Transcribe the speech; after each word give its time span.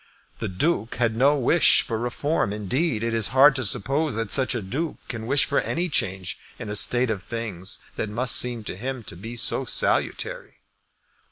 The 0.39 0.47
Duke 0.49 0.95
had 0.95 1.15
no 1.15 1.35
wish 1.37 1.83
for 1.83 1.99
Reform. 1.99 2.51
Indeed 2.51 3.03
it 3.03 3.13
is 3.13 3.27
hard 3.37 3.55
to 3.55 3.63
suppose 3.63 4.15
that 4.15 4.31
such 4.31 4.55
a 4.55 4.61
Duke 4.63 4.97
can 5.07 5.27
wish 5.27 5.45
for 5.45 5.59
any 5.61 5.89
change 5.89 6.39
in 6.57 6.69
a 6.71 6.75
state 6.75 7.11
of 7.11 7.21
things 7.21 7.77
that 7.97 8.09
must 8.09 8.35
seem 8.35 8.63
to 8.63 8.75
him 8.75 9.03
to 9.03 9.15
be 9.15 9.35
so 9.35 9.63
salutary. 9.63 10.55